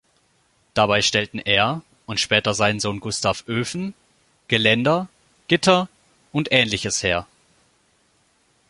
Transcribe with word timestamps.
Dabei 0.73 1.03
stellten 1.03 1.37
er 1.37 1.83
und 2.07 2.19
später 2.19 2.55
sein 2.55 2.79
Sohn 2.79 2.99
Gustav 3.01 3.43
Öfen, 3.47 3.93
Geländer, 4.47 5.09
Gitter 5.47 5.89
und 6.31 6.47
Ähnliches 6.51 7.03
her. 7.03 7.27